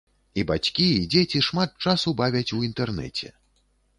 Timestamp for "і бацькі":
0.43-0.85